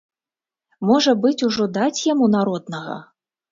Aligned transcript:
Можа 0.91 1.13
быць, 1.27 1.45
ужо 1.49 1.69
даць 1.77 2.03
яму 2.13 2.33
народнага? 2.39 2.99